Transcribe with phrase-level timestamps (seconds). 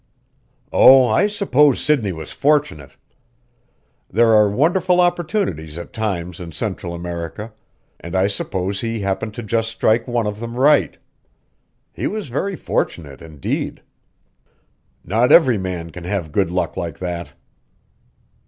[0.73, 2.97] "Oh, I suppose Sidney was fortunate.
[4.09, 7.53] There are wonderful opportunities at times in Central America,
[7.99, 10.97] and I suppose he happened to just strike one of them right.
[11.93, 13.83] He was very fortunate, indeed.
[15.05, 17.33] Not every man can have good luck like that."